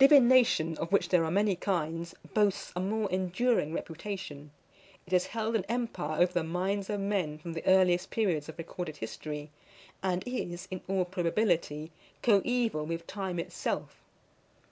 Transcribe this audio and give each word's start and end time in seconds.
DIVINATION, 0.00 0.76
of 0.78 0.90
which 0.90 1.08
there 1.08 1.24
are 1.24 1.30
many 1.30 1.54
kinds, 1.54 2.12
boasts 2.34 2.72
a 2.74 2.80
more 2.80 3.08
enduring 3.12 3.72
reputation. 3.72 4.50
It 5.06 5.12
has 5.12 5.26
held 5.26 5.54
an 5.54 5.64
empire 5.68 6.20
over 6.20 6.32
the 6.32 6.42
minds 6.42 6.90
of 6.90 6.98
men 6.98 7.38
from 7.38 7.52
the 7.52 7.64
earliest 7.64 8.10
periods 8.10 8.48
of 8.48 8.58
recorded 8.58 8.96
history, 8.96 9.50
and 10.02 10.24
is, 10.26 10.66
in 10.72 10.80
all 10.88 11.04
probability, 11.04 11.92
coeval 12.22 12.86
with 12.86 13.06
time 13.06 13.38
itself. 13.38 14.00